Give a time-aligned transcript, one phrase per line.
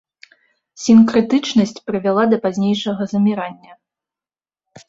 [0.83, 3.71] Сінкрэтычнасць прывяла да пазнейшага замірання.